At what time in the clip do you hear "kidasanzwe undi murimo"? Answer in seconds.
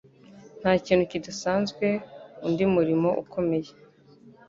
1.11-3.09